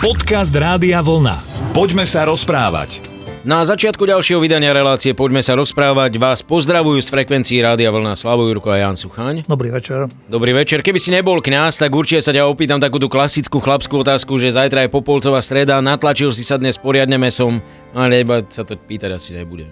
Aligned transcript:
Podcast 0.00 0.56
Rádia 0.56 1.04
Vlna. 1.04 1.36
Poďme 1.76 2.08
sa 2.08 2.24
rozprávať. 2.24 3.04
Na 3.44 3.60
začiatku 3.60 4.08
ďalšieho 4.08 4.40
vydania 4.40 4.72
relácie 4.72 5.12
Poďme 5.12 5.44
sa 5.44 5.52
rozprávať 5.52 6.16
vás 6.16 6.40
pozdravujú 6.40 7.04
z 7.04 7.08
frekvencií 7.12 7.60
Rádia 7.60 7.92
Vlna 7.92 8.16
Slavo 8.16 8.48
Jurko 8.48 8.72
a 8.72 8.80
Jan 8.80 8.96
Suchaň. 8.96 9.44
Dobrý 9.44 9.68
večer. 9.68 10.08
Dobrý 10.24 10.56
večer. 10.56 10.80
Keby 10.80 10.96
si 10.96 11.12
nebol 11.12 11.44
kňaz, 11.44 11.84
tak 11.84 11.92
určite 11.92 12.24
sa 12.24 12.32
ťa 12.32 12.48
opýtam 12.48 12.80
takúto 12.80 13.12
klasickú 13.12 13.60
chlapskú 13.60 14.00
otázku, 14.00 14.40
že 14.40 14.56
zajtra 14.56 14.88
je 14.88 14.94
Popolcová 14.96 15.44
streda, 15.44 15.84
natlačil 15.84 16.32
si 16.32 16.48
sa 16.48 16.56
dnes 16.56 16.80
poriadne 16.80 17.20
mesom, 17.20 17.60
ale 17.92 18.24
iba 18.24 18.40
sa 18.48 18.64
to 18.64 18.80
pýtať 18.80 19.20
asi 19.20 19.36
nebudem. 19.36 19.68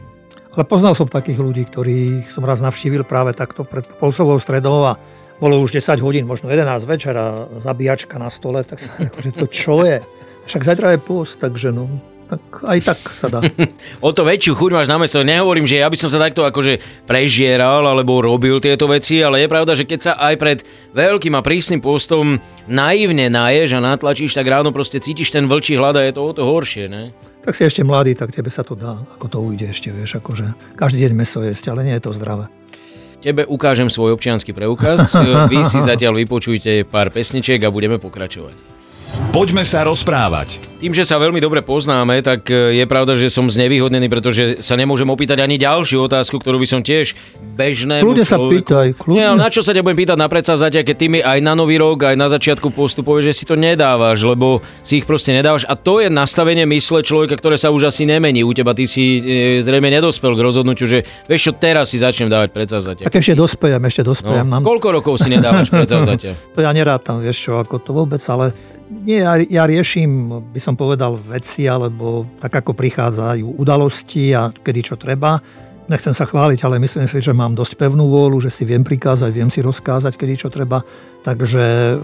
Ale 0.53 0.69
poznal 0.69 0.93
som 0.93 1.09
takých 1.09 1.41
ľudí, 1.41 1.65
ktorých 1.73 2.29
som 2.29 2.45
raz 2.45 2.61
navštívil 2.61 3.01
práve 3.09 3.33
takto 3.33 3.65
pred 3.65 3.89
Polcovou 3.97 4.37
stredou 4.37 4.93
a 4.93 5.01
bolo 5.39 5.63
už 5.63 5.73
10 5.79 6.03
hodín, 6.03 6.27
možno 6.27 6.51
11 6.51 6.85
večera, 6.85 7.47
zabíjačka 7.63 8.19
na 8.19 8.29
stole, 8.29 8.67
tak 8.67 8.83
sa 8.83 8.93
akože 9.09 9.33
to 9.33 9.49
čo 9.49 9.87
je? 9.89 10.18
Však 10.49 10.65
zajtra 10.65 10.97
je 10.97 11.01
post, 11.05 11.37
takže 11.45 11.77
no, 11.77 11.85
tak 12.29 12.41
aj 12.65 12.79
tak 12.81 13.01
sa 13.13 13.29
dá. 13.29 13.41
o 14.07 14.11
to 14.17 14.25
väčšiu 14.25 14.57
chuť 14.57 14.71
máš 14.73 14.89
na 14.89 14.97
meso. 14.97 15.21
Nehovorím, 15.21 15.69
že 15.69 15.81
ja 15.81 15.89
by 15.89 15.97
som 16.01 16.09
sa 16.09 16.17
takto 16.17 16.45
akože 16.45 17.05
prežieral 17.05 17.85
alebo 17.85 18.25
robil 18.25 18.57
tieto 18.57 18.89
veci, 18.89 19.21
ale 19.21 19.45
je 19.45 19.53
pravda, 19.53 19.77
že 19.77 19.85
keď 19.85 20.01
sa 20.01 20.13
aj 20.17 20.35
pred 20.41 20.59
veľkým 20.93 21.37
a 21.37 21.45
prísnym 21.45 21.85
postom 21.85 22.41
naivne 22.65 23.29
naješ 23.29 23.77
a 23.77 23.85
natlačíš, 23.85 24.37
tak 24.37 24.49
ráno 24.49 24.73
proste 24.73 25.01
cítiš 25.05 25.33
ten 25.33 25.45
vlčí 25.45 25.77
hlad 25.77 26.01
a 26.01 26.05
je 26.05 26.17
to 26.17 26.21
o 26.25 26.33
to 26.33 26.45
horšie, 26.45 26.89
ne? 26.89 27.13
Tak 27.45 27.53
si 27.53 27.65
ešte 27.65 27.85
mladý, 27.85 28.13
tak 28.13 28.33
tebe 28.33 28.49
sa 28.49 28.65
to 28.65 28.77
dá, 28.77 28.97
ako 29.17 29.27
to 29.29 29.39
ujde 29.41 29.73
ešte, 29.73 29.89
vieš, 29.93 30.21
akože 30.21 30.77
každý 30.77 31.09
deň 31.09 31.13
meso 31.13 31.41
jesť, 31.41 31.73
ale 31.73 31.85
nie 31.85 31.97
je 31.97 32.09
to 32.09 32.13
zdravé. 32.13 32.49
Tebe 33.21 33.45
ukážem 33.45 33.89
svoj 33.89 34.17
občiansky 34.17 34.53
preukaz, 34.53 35.17
vy 35.53 35.65
si 35.65 35.81
zatiaľ 35.81 36.25
vypočujte 36.25 36.89
pár 36.89 37.13
pesničiek 37.13 37.61
a 37.65 37.73
budeme 37.73 38.01
pokračovať. 38.01 38.78
Poďme 39.29 39.63
sa 39.63 39.85
rozprávať. 39.85 40.59
Tým, 40.79 40.95
že 40.95 41.03
sa 41.03 41.19
veľmi 41.19 41.43
dobre 41.43 41.59
poznáme, 41.59 42.23
tak 42.23 42.47
e, 42.55 42.79
je 42.79 42.87
pravda, 42.87 43.19
že 43.19 43.35
som 43.35 43.51
znevýhodnený, 43.51 44.07
pretože 44.07 44.63
sa 44.63 44.79
nemôžem 44.79 45.11
opýtať 45.11 45.43
ani 45.43 45.59
ďalšiu 45.59 46.07
otázku, 46.07 46.39
ktorú 46.39 46.63
by 46.63 46.69
som 46.71 46.81
tiež 46.87 47.19
bežnému 47.59 48.07
Kľudne 48.07 48.23
sa 48.23 48.39
pýtaj, 48.39 48.95
kľudne. 48.95 49.19
Nie, 49.19 49.27
ale 49.27 49.43
na 49.43 49.51
čo 49.51 49.67
sa 49.67 49.75
ťa 49.75 49.83
budem 49.83 50.07
pýtať 50.07 50.19
na 50.23 50.31
predsavzatia, 50.31 50.87
keď 50.87 50.97
ty 50.97 51.07
mi 51.11 51.19
aj 51.19 51.43
na 51.43 51.59
nový 51.59 51.83
rok, 51.83 52.07
aj 52.07 52.15
na 52.15 52.31
začiatku 52.31 52.71
postu 52.71 53.03
povieš, 53.03 53.35
že 53.35 53.35
si 53.43 53.45
to 53.45 53.59
nedávaš, 53.59 54.23
lebo 54.23 54.63
si 54.87 55.03
ich 55.03 55.07
proste 55.07 55.35
nedávaš. 55.35 55.67
A 55.67 55.75
to 55.75 55.99
je 55.99 56.07
nastavenie 56.07 56.63
mysle 56.71 57.03
človeka, 57.03 57.35
ktoré 57.43 57.59
sa 57.59 57.75
už 57.75 57.91
asi 57.91 58.07
nemení 58.07 58.47
u 58.47 58.55
teba. 58.55 58.71
Ty 58.71 58.87
si 58.87 59.19
e, 59.19 59.59
zrejme 59.59 59.91
nedospel 59.91 60.31
k 60.39 60.41
rozhodnutiu, 60.47 60.87
že 60.87 61.03
vieš 61.27 61.51
čo, 61.51 61.53
teraz 61.59 61.91
si 61.91 61.99
začnem 61.99 62.31
dávať 62.31 62.55
predsavzatia. 62.55 63.05
Tak 63.11 63.19
ešte 63.19 63.35
si... 63.35 63.39
dospejem, 63.39 63.83
ešte 63.83 64.07
dospejem. 64.07 64.47
No, 64.47 64.51
mám... 64.55 64.63
Koľko 64.63 65.03
rokov 65.03 65.19
si 65.19 65.27
nedávaš 65.27 65.71
predsavzatia? 65.75 66.39
to 66.55 66.63
ja 66.63 66.71
nerátam, 66.71 67.19
vieš 67.19 67.51
čo, 67.51 67.59
ako 67.59 67.83
to 67.83 67.91
vôbec, 67.91 68.23
ale 68.31 68.55
nie, 68.89 69.21
ja, 69.21 69.37
ja 69.37 69.63
riešim, 69.69 70.33
by 70.53 70.61
som 70.61 70.73
povedal, 70.73 71.21
veci, 71.21 71.69
alebo 71.69 72.25
tak 72.41 72.65
ako 72.65 72.73
prichádzajú 72.73 73.61
udalosti 73.61 74.33
a 74.33 74.49
kedy 74.49 74.81
čo 74.81 74.97
treba. 74.97 75.37
Nechcem 75.89 76.13
sa 76.13 76.29
chváliť, 76.29 76.69
ale 76.69 76.81
myslím 76.81 77.09
si, 77.09 77.21
že 77.21 77.33
mám 77.33 77.57
dosť 77.57 77.81
pevnú 77.81 78.09
vôľu, 78.13 78.45
že 78.45 78.53
si 78.53 78.69
viem 78.69 78.85
prikázať, 78.85 79.33
viem 79.33 79.49
si 79.49 79.65
rozkázať, 79.65 80.21
kedy 80.21 80.35
čo 80.37 80.49
treba. 80.53 80.85
Takže 81.25 81.97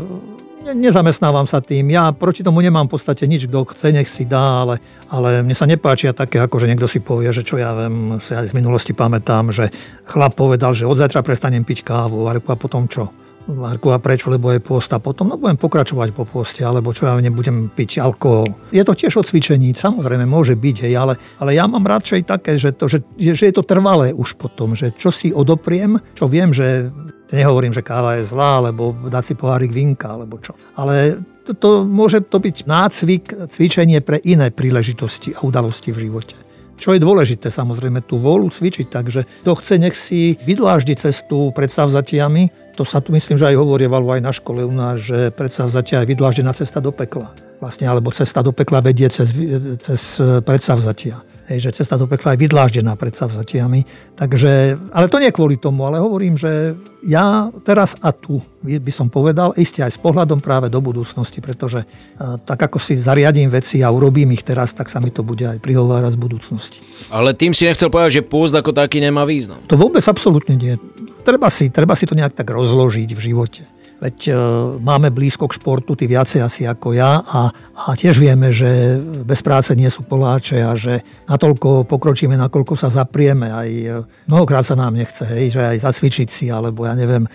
nezamestnávam 0.72 1.44
sa 1.44 1.60
tým. 1.60 1.92
Ja 1.92 2.08
proti 2.16 2.40
tomu 2.40 2.64
nemám 2.64 2.88
v 2.88 2.96
podstate 2.96 3.28
nič, 3.28 3.44
kto 3.44 3.68
chce, 3.68 3.92
nech 3.92 4.08
si 4.08 4.24
dá, 4.24 4.64
ale, 4.64 4.80
ale 5.12 5.44
mne 5.44 5.52
sa 5.52 5.68
nepáčia 5.68 6.16
také, 6.16 6.40
ako 6.40 6.56
že 6.56 6.68
niekto 6.72 6.88
si 6.88 7.04
povie, 7.04 7.28
že 7.28 7.44
čo 7.44 7.60
ja 7.60 7.76
viem, 7.76 8.16
si 8.16 8.32
aj 8.32 8.48
z 8.48 8.56
minulosti 8.56 8.96
pamätám, 8.96 9.52
že 9.52 9.68
chlap 10.08 10.32
povedal, 10.32 10.72
že 10.72 10.88
od 10.88 10.96
zajtra 10.96 11.20
prestanem 11.20 11.60
piť 11.60 11.84
kávu 11.84 12.24
a 12.24 12.40
potom 12.56 12.88
čo? 12.88 13.12
Marku, 13.44 13.92
a 13.92 14.00
prečo, 14.00 14.32
lebo 14.32 14.48
je 14.56 14.60
post 14.64 14.88
a 14.96 14.98
potom 14.98 15.28
no, 15.28 15.36
budem 15.36 15.60
pokračovať 15.60 16.16
po 16.16 16.24
poste, 16.24 16.64
alebo 16.64 16.96
čo 16.96 17.04
ja 17.04 17.12
nebudem 17.20 17.68
piť 17.68 18.00
alkohol. 18.00 18.48
Je 18.72 18.80
to 18.80 18.96
tiež 18.96 19.20
o 19.20 19.22
cvičení, 19.22 19.76
samozrejme 19.76 20.24
môže 20.24 20.56
byť, 20.56 20.76
hej, 20.88 20.94
ale, 20.96 21.20
ale 21.36 21.52
ja 21.52 21.68
mám 21.68 21.84
radšej 21.84 22.24
také, 22.24 22.56
že, 22.56 22.72
to, 22.72 22.88
že, 22.88 23.04
že 23.20 23.52
je 23.52 23.54
to 23.54 23.60
trvalé 23.60 24.16
už 24.16 24.40
potom, 24.40 24.72
že 24.72 24.96
čo 24.96 25.12
si 25.12 25.28
odopriem, 25.28 26.00
čo 26.16 26.24
viem, 26.24 26.56
že 26.56 26.88
nehovorím, 27.36 27.76
že 27.76 27.84
káva 27.84 28.16
je 28.16 28.24
zlá, 28.24 28.64
alebo 28.64 28.96
dať 28.96 29.24
si 29.28 29.34
pohárik 29.36 29.76
vinka, 29.76 30.08
alebo 30.08 30.40
čo. 30.40 30.56
Ale 30.80 31.20
to, 31.44 31.52
to 31.52 31.70
môže 31.84 32.24
to 32.32 32.40
byť 32.40 32.64
nácvik, 32.64 33.24
cvičenie 33.52 34.00
pre 34.00 34.24
iné 34.24 34.48
príležitosti 34.48 35.36
a 35.36 35.44
udalosti 35.44 35.92
v 35.92 36.08
živote. 36.08 36.36
Čo 36.74 36.96
je 36.96 37.04
dôležité, 37.04 37.54
samozrejme, 37.54 38.02
tú 38.02 38.18
vôľu 38.18 38.50
cvičiť, 38.50 38.86
takže 38.90 39.20
kto 39.46 39.52
chce, 39.54 39.74
nech 39.78 39.94
si 39.94 40.34
vydláždi 40.42 40.98
cestu 40.98 41.54
pred 41.54 41.70
savzatiami. 41.70 42.63
To 42.74 42.82
sa 42.82 42.98
tu 42.98 43.14
myslím, 43.14 43.38
že 43.38 43.54
aj 43.54 43.60
hovorievalo 43.60 44.18
aj 44.18 44.20
na 44.22 44.32
škole 44.34 44.66
u 44.66 44.74
nás, 44.74 44.98
že 44.98 45.30
predsavzatia 45.30 46.02
je 46.02 46.10
vydláždená 46.10 46.50
cesta 46.50 46.82
do 46.82 46.90
pekla. 46.90 47.30
Vlastne, 47.62 47.86
alebo 47.86 48.10
cesta 48.10 48.42
do 48.42 48.50
pekla 48.50 48.82
vedie 48.82 49.06
cez, 49.08 49.30
cez 49.78 50.18
predsavzatia. 50.42 51.22
Hej, 51.44 51.68
že 51.68 51.84
cesta 51.84 52.00
do 52.00 52.08
pekla 52.08 52.34
je 52.34 52.48
vydláždená 52.48 52.96
predsavzatiami. 52.96 53.84
Takže, 54.16 54.80
ale 54.96 55.06
to 55.12 55.20
nie 55.20 55.28
kvôli 55.28 55.60
tomu, 55.60 55.84
ale 55.84 56.00
hovorím, 56.00 56.40
že 56.40 56.72
ja 57.04 57.52
teraz 57.68 58.00
a 58.00 58.16
tu 58.16 58.40
by 58.64 58.88
som 58.88 59.12
povedal, 59.12 59.52
isté 59.60 59.84
aj 59.84 59.92
s 59.92 60.00
pohľadom 60.00 60.40
práve 60.40 60.72
do 60.72 60.80
budúcnosti, 60.80 61.44
pretože 61.44 61.84
tak 62.48 62.64
ako 62.64 62.80
si 62.80 62.96
zariadím 62.96 63.52
veci 63.52 63.84
a 63.84 63.92
urobím 63.92 64.32
ich 64.32 64.40
teraz, 64.40 64.72
tak 64.72 64.88
sa 64.88 65.04
mi 65.04 65.12
to 65.12 65.20
bude 65.20 65.44
aj 65.44 65.60
prihovárať 65.60 66.16
z 66.16 66.18
budúcnosti. 66.18 66.78
Ale 67.12 67.36
tým 67.36 67.52
si 67.52 67.68
nechcel 67.68 67.92
povedať, 67.92 68.18
že 68.18 68.22
pôst 68.24 68.56
ako 68.56 68.72
taký 68.72 69.04
nemá 69.04 69.28
význam. 69.28 69.60
To 69.68 69.76
vôbec 69.76 70.00
absolútne 70.00 70.56
nie. 70.56 70.80
Treba 71.24 71.48
si, 71.48 71.72
treba 71.72 71.96
si 71.96 72.04
to 72.04 72.12
nejak 72.12 72.36
tak 72.36 72.52
rozložiť 72.52 73.10
v 73.16 73.20
živote. 73.20 73.64
Veď 74.04 74.18
e, 74.28 74.32
máme 74.84 75.08
blízko 75.08 75.48
k 75.48 75.56
športu, 75.56 75.96
ty 75.96 76.04
viacej 76.04 76.44
asi 76.44 76.68
ako 76.68 76.92
ja 76.92 77.24
a, 77.24 77.48
a 77.72 77.96
tiež 77.96 78.20
vieme, 78.20 78.52
že 78.52 79.00
bez 79.00 79.40
práce 79.40 79.72
nie 79.72 79.88
sú 79.88 80.04
poláče 80.04 80.60
a 80.60 80.76
že 80.76 81.00
natoľko 81.24 81.88
pokročíme, 81.88 82.36
nakoľko 82.36 82.76
sa 82.76 82.92
zaprieme. 82.92 83.48
Aj 83.48 83.64
e, 83.64 84.04
mnohokrát 84.28 84.60
sa 84.60 84.76
nám 84.76 84.92
nechce, 84.92 85.24
hej, 85.24 85.56
že 85.56 85.64
aj 85.64 85.88
zacvičiť 85.88 86.28
si, 86.28 86.52
alebo 86.52 86.84
ja 86.84 86.92
neviem, 86.92 87.24
e, 87.24 87.30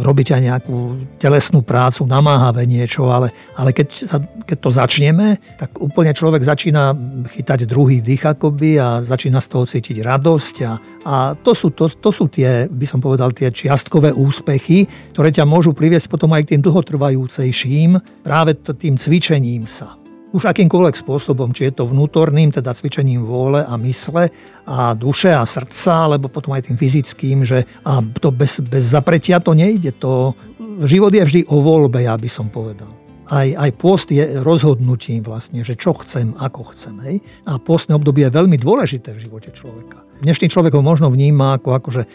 robiť 0.00 0.32
aj 0.32 0.40
nejakú 0.40 0.76
telesnú 1.20 1.60
prácu, 1.60 2.08
namáhavé 2.08 2.64
niečo, 2.64 3.12
ale, 3.12 3.28
ale 3.52 3.76
keď, 3.76 3.86
sa, 3.92 4.24
keď 4.48 4.58
to 4.64 4.70
začneme, 4.72 5.36
tak 5.60 5.76
úplne 5.84 6.16
človek 6.16 6.48
začína 6.48 6.96
chytať 7.28 7.68
druhý 7.68 8.00
dých 8.00 8.24
akoby 8.24 8.80
a 8.80 9.04
začína 9.04 9.36
z 9.36 9.48
toho 9.52 9.68
cítiť 9.68 10.00
radosť 10.00 10.56
a, 10.64 10.72
a 11.04 11.14
to, 11.36 11.52
sú, 11.52 11.76
to, 11.76 11.92
to 11.92 12.08
sú 12.08 12.32
tie, 12.32 12.72
by 12.72 12.88
som 12.88 13.04
povedal, 13.04 13.36
tie 13.36 13.52
čiastkové 13.52 14.16
úspechy, 14.16 14.88
ktoré 15.12 15.28
ťa 15.28 15.44
môžu 15.44 15.73
priviesť 15.74 16.06
potom 16.08 16.32
aj 16.32 16.46
k 16.46 16.50
tým 16.56 16.62
dlhotrvajúcejším 16.64 18.24
práve 18.24 18.56
tým 18.56 18.94
cvičením 18.96 19.66
sa. 19.66 19.98
Už 20.34 20.50
akýmkoľvek 20.50 20.98
spôsobom, 20.98 21.54
či 21.54 21.70
je 21.70 21.78
to 21.78 21.86
vnútorným, 21.86 22.50
teda 22.50 22.74
cvičením 22.74 23.22
vôle 23.22 23.62
a 23.62 23.74
mysle 23.78 24.34
a 24.66 24.90
duše 24.98 25.30
a 25.30 25.46
srdca, 25.46 26.10
alebo 26.10 26.26
potom 26.26 26.58
aj 26.58 26.66
tým 26.66 26.78
fyzickým, 26.78 27.46
že 27.46 27.62
a 27.86 28.02
to 28.18 28.34
bez, 28.34 28.58
bez 28.58 28.82
zapretia 28.82 29.38
to 29.38 29.54
nejde. 29.54 29.94
To, 30.02 30.34
život 30.82 31.14
je 31.14 31.22
vždy 31.22 31.40
o 31.46 31.62
voľbe, 31.62 32.02
ja 32.02 32.18
by 32.18 32.26
som 32.26 32.50
povedal 32.50 32.90
aj, 33.30 33.48
aj 33.56 33.70
pôst 33.80 34.08
je 34.12 34.24
rozhodnutím 34.44 35.24
vlastne, 35.24 35.64
že 35.64 35.78
čo 35.78 35.96
chcem, 35.96 36.36
ako 36.36 36.76
chcem. 36.76 36.94
Hej? 37.00 37.16
A 37.48 37.56
pôstne 37.56 37.96
obdobie 37.96 38.28
je 38.28 38.36
veľmi 38.36 38.60
dôležité 38.60 39.16
v 39.16 39.22
živote 39.24 39.48
človeka. 39.54 40.04
Dnešný 40.20 40.52
človek 40.52 40.76
ho 40.76 40.84
možno 40.84 41.08
vníma 41.08 41.56
ako, 41.60 41.68
ako 41.72 41.88
že 42.00 42.02
e, 42.04 42.08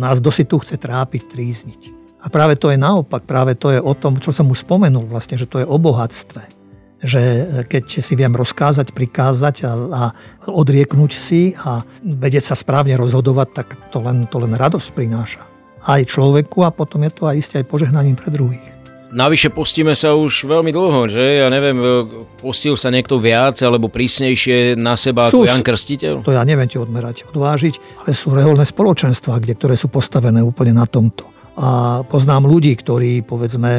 nás 0.00 0.20
dosi 0.24 0.48
tu 0.48 0.56
chce 0.60 0.80
trápiť, 0.80 1.28
trízniť. 1.28 2.05
A 2.26 2.28
práve 2.28 2.58
to 2.58 2.74
je 2.74 2.78
naopak, 2.78 3.22
práve 3.22 3.54
to 3.54 3.70
je 3.70 3.78
o 3.78 3.94
tom, 3.94 4.18
čo 4.18 4.34
som 4.34 4.50
už 4.50 4.66
spomenul 4.66 5.06
vlastne, 5.06 5.38
že 5.38 5.46
to 5.46 5.62
je 5.62 5.66
o 5.66 5.78
bohatstve. 5.78 6.42
Že 7.06 7.22
keď 7.70 8.02
si 8.02 8.18
viem 8.18 8.34
rozkázať, 8.34 8.90
prikázať 8.90 9.62
a, 9.62 9.70
a 9.70 10.02
odrieknúť 10.50 11.12
si 11.14 11.54
a 11.54 11.86
vedieť 12.02 12.50
sa 12.50 12.58
správne 12.58 12.98
rozhodovať, 12.98 13.48
tak 13.54 13.68
to 13.94 14.02
len, 14.02 14.26
to 14.26 14.42
len 14.42 14.58
radosť 14.58 14.90
prináša. 14.90 15.46
Aj 15.86 16.02
človeku 16.02 16.66
a 16.66 16.74
potom 16.74 17.06
je 17.06 17.14
to 17.14 17.30
aj 17.30 17.36
isté 17.38 17.54
aj 17.62 17.70
požehnaním 17.70 18.18
pre 18.18 18.34
druhých. 18.34 18.74
Navyše 19.06 19.54
postíme 19.54 19.94
sa 19.94 20.18
už 20.18 20.50
veľmi 20.50 20.74
dlho, 20.74 21.06
že? 21.06 21.22
Ja 21.38 21.46
neviem, 21.46 21.78
postil 22.42 22.74
sa 22.74 22.90
niekto 22.90 23.22
viac 23.22 23.54
alebo 23.62 23.86
prísnejšie 23.86 24.74
na 24.74 24.98
seba 24.98 25.30
sú, 25.30 25.46
ako 25.46 25.46
Jan 25.46 25.62
Krstiteľ? 25.62 26.14
To 26.26 26.34
ja 26.34 26.42
neviem 26.42 26.66
ti 26.66 26.74
odmerať, 26.74 27.30
odvážiť, 27.30 28.02
ale 28.02 28.10
sú 28.10 28.34
reholné 28.34 28.66
spoločenstva, 28.66 29.38
kde, 29.38 29.54
ktoré 29.54 29.78
sú 29.78 29.86
postavené 29.86 30.42
úplne 30.42 30.74
na 30.74 30.90
tomto 30.90 31.35
a 31.56 32.04
poznám 32.04 32.44
ľudí, 32.44 32.76
ktorí 32.76 33.24
povedzme 33.24 33.70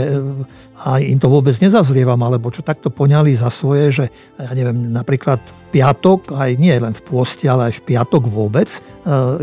a 0.81 0.97
im 0.97 1.21
to 1.21 1.29
vôbec 1.29 1.53
nezazlievam, 1.62 2.18
alebo 2.25 2.50
čo 2.50 2.65
takto 2.65 2.89
poňali 2.89 3.33
za 3.38 3.53
svoje, 3.53 3.85
že 3.94 4.06
ja 4.41 4.51
neviem, 4.57 4.89
napríklad 4.89 5.38
v 5.38 5.62
piatok, 5.77 6.33
aj 6.33 6.51
nie 6.57 6.74
len 6.74 6.94
v 6.97 7.01
pôste, 7.06 7.45
ale 7.45 7.69
aj 7.69 7.81
v 7.81 7.85
piatok 7.94 8.29
vôbec, 8.29 8.69
e, 8.69 8.81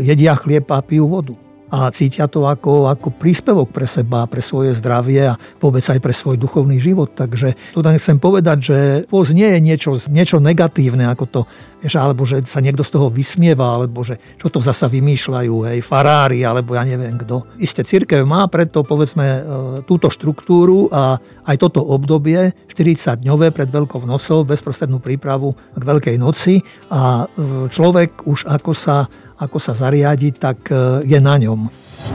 jedia 0.03 0.35
chlieb 0.35 0.67
a 0.67 0.83
pijú 0.83 1.07
vodu. 1.07 1.35
A 1.75 1.91
cítia 1.91 2.31
to 2.31 2.47
ako, 2.47 2.87
ako 2.87 3.11
príspevok 3.11 3.67
pre 3.75 3.83
seba, 3.83 4.23
pre 4.31 4.39
svoje 4.39 4.71
zdravie 4.71 5.35
a 5.35 5.39
vôbec 5.59 5.83
aj 5.83 5.99
pre 5.99 6.15
svoj 6.15 6.39
duchovný 6.39 6.79
život. 6.79 7.11
Takže 7.11 7.75
tu 7.75 7.83
chcem 7.83 8.15
povedať, 8.15 8.57
že 8.63 8.77
post 9.11 9.35
nie 9.35 9.43
je 9.43 9.59
niečo, 9.59 9.91
niečo 10.07 10.39
negatívne, 10.39 11.11
ako 11.11 11.25
to, 11.27 11.41
vieš, 11.83 11.99
alebo 11.99 12.23
že 12.23 12.47
sa 12.47 12.63
niekto 12.63 12.79
z 12.79 12.95
toho 12.95 13.11
vysmieva, 13.11 13.75
alebo 13.75 14.07
že 14.07 14.15
čo 14.39 14.47
to 14.47 14.63
zasa 14.63 14.87
vymýšľajú, 14.87 15.55
hej, 15.67 15.79
farári, 15.83 16.47
alebo 16.47 16.79
ja 16.79 16.87
neviem 16.87 17.19
kto. 17.19 17.43
Isté, 17.59 17.83
církev 17.83 18.23
má 18.23 18.47
preto, 18.47 18.87
povedzme, 18.87 19.27
e, 19.27 19.41
túto 19.83 20.07
štruktúru 20.07 20.87
a 20.95 21.19
aj 21.43 21.59
toto 21.59 21.83
obdobie, 21.83 22.55
40-dňové 22.71 23.51
pred 23.51 23.67
Veľkou 23.67 23.99
nosou, 24.07 24.47
bezprostrednú 24.47 25.03
prípravu 25.03 25.51
k 25.75 25.83
Veľkej 25.83 26.15
noci 26.15 26.63
a 26.87 27.27
e, 27.27 27.67
človek 27.67 28.23
už 28.23 28.47
ako 28.47 28.71
sa 28.71 29.11
ako 29.35 29.57
sa 29.59 29.75
zariadiť, 29.75 30.33
tak 30.39 30.57
e, 30.71 31.03
je 31.03 31.19
na 31.19 31.35
ňom. 31.35 31.67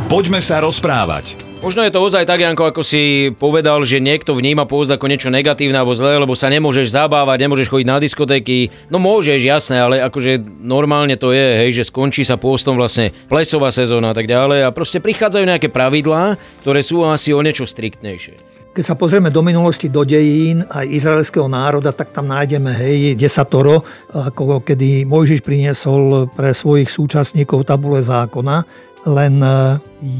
Poďme 0.08 0.40
sa 0.40 0.61
rozprávať. 0.61 1.50
Možno 1.61 1.84
je 1.84 1.93
to 1.93 2.00
ozaj 2.00 2.25
tak, 2.25 2.40
Janko, 2.40 2.72
ako 2.72 2.81
si 2.81 3.28
povedal, 3.37 3.84
že 3.84 4.00
niekto 4.00 4.32
vníma 4.32 4.64
pôst 4.64 4.88
ako 4.88 5.05
niečo 5.12 5.28
negatívne 5.28 5.76
alebo 5.76 5.93
zlé, 5.93 6.17
lebo 6.17 6.32
sa 6.32 6.49
nemôžeš 6.49 6.88
zabávať, 6.88 7.37
nemôžeš 7.37 7.69
chodiť 7.69 7.84
na 7.84 8.00
diskotéky. 8.00 8.72
No 8.88 8.96
môžeš, 8.96 9.44
jasné, 9.44 9.76
ale 9.76 10.00
akože 10.00 10.40
normálne 10.64 11.20
to 11.20 11.37
je, 11.37 11.69
hej, 11.69 11.84
že 11.84 11.93
skončí 11.93 12.25
sa 12.25 12.40
pôstom 12.40 12.81
vlastne 12.81 13.12
plesová 13.28 13.69
sezóna 13.69 14.12
a 14.12 14.17
tak 14.17 14.25
ďalej 14.25 14.64
a 14.64 14.72
proste 14.72 15.05
prichádzajú 15.05 15.44
nejaké 15.44 15.69
pravidlá, 15.69 16.40
ktoré 16.64 16.81
sú 16.81 17.05
asi 17.05 17.37
o 17.37 17.44
niečo 17.44 17.69
striktnejšie. 17.69 18.50
Keď 18.70 18.84
sa 18.87 18.94
pozrieme 18.94 19.34
do 19.34 19.43
minulosti, 19.43 19.90
do 19.90 20.06
dejín 20.06 20.62
aj 20.62 20.87
izraelského 20.87 21.50
národa, 21.50 21.90
tak 21.90 22.14
tam 22.14 22.31
nájdeme, 22.31 22.70
hej, 22.70 23.19
desatoro, 23.19 23.82
ako 24.14 24.62
kedy 24.62 25.02
Mojžiš 25.11 25.43
priniesol 25.43 26.31
pre 26.31 26.55
svojich 26.55 26.87
súčasníkov 26.87 27.67
tabule 27.67 27.99
zákona. 27.99 28.62
Len 29.11 29.43
e, 29.43 29.50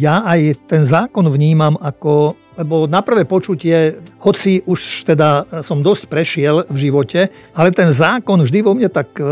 ja 0.02 0.26
aj 0.26 0.67
ten 0.67 0.82
zákon 0.82 1.31
vnímam 1.31 1.79
ako 1.79 2.35
lebo 2.61 2.85
na 2.85 3.00
prvé 3.00 3.25
počutie, 3.25 3.97
hoci 4.20 4.61
už 4.69 5.08
teda 5.08 5.62
som 5.64 5.81
dosť 5.81 6.12
prešiel 6.12 6.69
v 6.69 6.76
živote, 6.76 7.32
ale 7.56 7.73
ten 7.73 7.88
zákon 7.88 8.37
vždy 8.37 8.61
vo 8.61 8.76
mne 8.76 8.93
tak 8.93 9.17
e, 9.17 9.25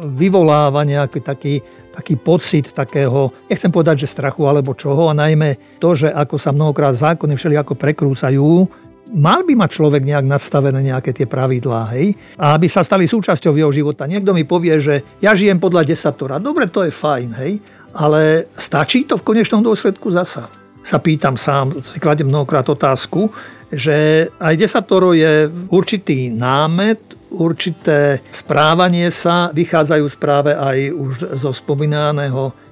vyvoláva 0.00 0.82
nejaký 0.84 1.20
taký, 1.20 1.60
taký 1.92 2.16
pocit 2.16 2.72
takého, 2.72 3.28
nechcem 3.46 3.68
povedať, 3.68 4.04
že 4.04 4.12
strachu 4.12 4.48
alebo 4.48 4.72
čoho, 4.72 5.12
a 5.12 5.14
najmä 5.14 5.78
to, 5.78 5.92
že 5.92 6.08
ako 6.08 6.36
sa 6.40 6.50
mnohokrát 6.56 6.96
zákony 6.96 7.36
ako 7.36 7.74
prekrúcajú, 7.76 8.68
mal 9.10 9.42
by 9.42 9.58
mať 9.58 9.70
človek 9.74 10.02
nejak 10.06 10.26
nastavené 10.26 10.80
nejaké 10.86 11.10
tie 11.10 11.26
pravidlá, 11.26 11.90
hej? 11.98 12.14
A 12.38 12.54
aby 12.54 12.70
sa 12.70 12.86
stali 12.86 13.10
súčasťou 13.10 13.58
jeho 13.58 13.72
života. 13.74 14.06
Niekto 14.06 14.30
mi 14.30 14.46
povie, 14.46 14.78
že 14.78 15.02
ja 15.18 15.34
žijem 15.34 15.58
podľa 15.58 15.82
desatora. 15.82 16.38
Dobre, 16.38 16.70
to 16.70 16.86
je 16.86 16.94
fajn, 16.94 17.28
hej? 17.42 17.52
Ale 17.90 18.46
stačí 18.54 19.02
to 19.02 19.18
v 19.18 19.26
konečnom 19.26 19.66
dôsledku 19.66 20.14
zasa? 20.14 20.46
Sa 20.80 21.02
pýtam 21.02 21.34
sám, 21.34 21.74
si 21.82 21.98
kladem 21.98 22.30
mnohokrát 22.30 22.64
otázku, 22.70 23.28
že 23.70 24.30
aj 24.38 24.54
desatoro 24.56 25.12
je 25.12 25.50
určitý 25.74 26.30
námet, 26.30 26.98
určité 27.30 28.18
správanie 28.34 29.08
sa 29.14 29.54
vychádzajú 29.54 30.06
správe 30.10 30.52
aj 30.54 30.78
už 30.90 31.14
zo 31.38 31.50
spomínaného 31.54 32.70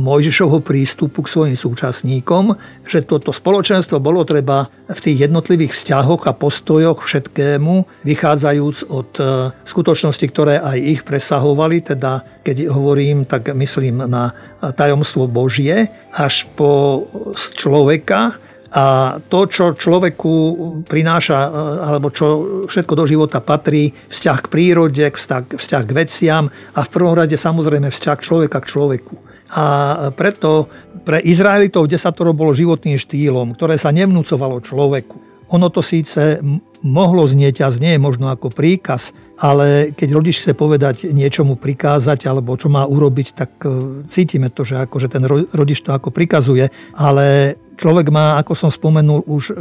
Mojžišovho 0.00 0.64
prístupu 0.64 1.20
k 1.20 1.32
svojim 1.36 1.56
súčasníkom, 1.56 2.56
že 2.80 3.04
toto 3.04 3.28
spoločenstvo 3.28 4.00
bolo 4.00 4.24
treba 4.24 4.72
v 4.88 5.00
tých 5.04 5.28
jednotlivých 5.28 5.76
vzťahoch 5.76 6.24
a 6.24 6.32
postojoch 6.32 7.04
všetkému, 7.04 8.04
vychádzajúc 8.08 8.76
od 8.88 9.10
e, 9.20 9.24
skutočnosti, 9.52 10.26
ktoré 10.32 10.64
aj 10.64 10.78
ich 10.80 11.00
presahovali, 11.04 11.84
teda 11.84 12.24
keď 12.40 12.72
hovorím, 12.72 13.28
tak 13.28 13.52
myslím 13.52 14.08
na 14.08 14.32
tajomstvo 14.64 15.28
Božie, 15.28 15.92
až 16.16 16.48
po 16.56 17.04
človeka, 17.36 18.40
a 18.70 19.18
to, 19.18 19.50
čo 19.50 19.74
človeku 19.74 20.32
prináša, 20.86 21.38
e, 21.42 21.48
alebo 21.90 22.14
čo 22.14 22.26
všetko 22.70 22.94
do 22.94 23.04
života 23.06 23.42
patrí, 23.42 23.90
vzťah 23.90 24.38
k 24.46 24.50
prírode, 24.50 25.04
vzťah, 25.10 25.58
vzťah 25.58 25.82
k 25.82 25.96
veciam 25.96 26.44
a 26.48 26.80
v 26.86 26.92
prvom 26.94 27.18
rade 27.18 27.34
samozrejme 27.34 27.90
vzťah 27.90 28.18
človeka 28.22 28.62
k 28.62 28.70
človeku. 28.70 29.14
A 29.50 29.64
preto 30.14 30.70
pre 31.02 31.18
Izraelitov 31.18 31.90
desatoro 31.90 32.30
bolo 32.30 32.54
životným 32.54 32.94
štýlom, 32.94 33.58
ktoré 33.58 33.74
sa 33.74 33.90
nevnúcovalo 33.90 34.62
človeku. 34.62 35.18
Ono 35.50 35.66
to 35.74 35.82
síce 35.82 36.38
mohlo 36.86 37.26
znieť 37.26 37.66
a 37.66 37.68
znie 37.74 37.98
možno 37.98 38.30
ako 38.30 38.54
príkaz, 38.54 39.10
ale 39.42 39.90
keď 39.92 40.08
rodič 40.14 40.38
chce 40.38 40.54
povedať 40.54 41.10
niečomu 41.10 41.58
prikázať 41.58 42.30
alebo 42.30 42.54
čo 42.54 42.70
má 42.70 42.86
urobiť, 42.86 43.26
tak 43.34 43.50
e, 43.66 44.00
cítime 44.06 44.48
to, 44.48 44.62
že 44.62 44.86
akože 44.86 45.10
ten 45.10 45.26
rodič 45.26 45.82
to 45.82 45.90
ako 45.90 46.14
prikazuje, 46.14 46.70
ale 46.94 47.58
človek 47.80 48.12
má, 48.12 48.36
ako 48.36 48.52
som 48.52 48.68
spomenul, 48.68 49.24
už 49.24 49.56